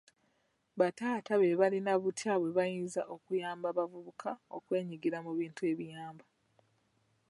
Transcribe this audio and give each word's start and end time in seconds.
Bataata 0.79 1.33
beebalina 1.41 1.91
butya 2.03 2.33
bwe 2.37 2.49
bayinza 2.57 3.01
okuyamaba 3.15 3.69
abavubuka 3.73 4.29
okwenyigira 4.57 5.17
mu 5.25 5.31
bintu 5.39 5.61
ebiyamba. 5.71 6.25